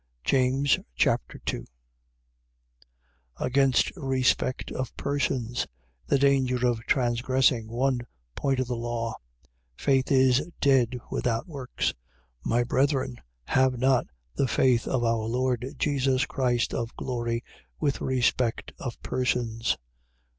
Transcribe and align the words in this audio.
James 0.23 0.79
Chapter 0.95 1.37
2 1.45 1.63
Against 3.37 3.95
respect 3.95 4.71
of 4.71 4.97
persons. 4.97 5.67
The 6.07 6.17
danger 6.17 6.65
of 6.65 6.79
transgressing 6.87 7.67
one 7.67 7.99
point 8.33 8.59
of 8.59 8.65
the 8.65 8.75
law. 8.75 9.13
Faith 9.77 10.11
is 10.11 10.41
dead 10.59 10.99
without 11.11 11.45
works. 11.47 11.89
2:1. 11.89 11.93
My 12.45 12.63
brethren, 12.63 13.21
have 13.43 13.77
not 13.77 14.07
the 14.33 14.47
faith 14.47 14.87
of 14.87 15.03
our 15.03 15.25
Lord 15.27 15.71
Jesus 15.77 16.25
Christ 16.25 16.73
of 16.73 16.95
glory, 16.95 17.43
with 17.79 18.01
respect 18.01 18.71
of 18.79 18.99
persons. 19.03 19.77